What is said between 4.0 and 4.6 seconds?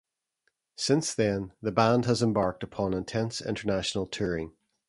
touring.